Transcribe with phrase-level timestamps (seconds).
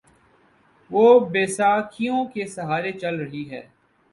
[0.91, 3.61] وہ بیساکھیوں کے سہارے چل رہی ہے۔